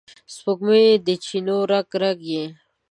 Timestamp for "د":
0.03-0.03, 1.05-1.07